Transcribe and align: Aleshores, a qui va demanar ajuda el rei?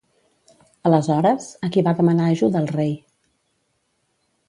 Aleshores, 0.91 1.51
a 1.67 1.71
qui 1.77 1.85
va 1.89 1.95
demanar 2.01 2.31
ajuda 2.33 2.65
el 2.65 2.73
rei? 2.75 2.93